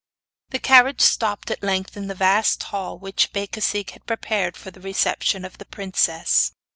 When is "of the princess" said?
5.45-6.53